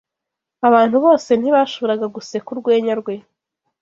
[0.67, 3.15] Abantu bose ntibashoboraga guseka urwenya rwe.